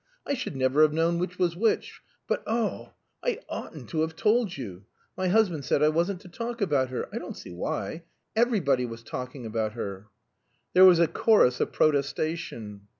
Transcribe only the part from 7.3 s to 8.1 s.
see why